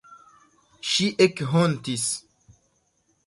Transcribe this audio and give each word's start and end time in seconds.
Ŝi 0.91 1.09
ekhontis. 1.27 2.05